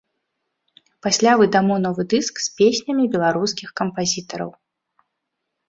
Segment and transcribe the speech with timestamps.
[1.05, 4.51] Пасля выдамо новы дыск з песнямі беларускіх кампазітараў.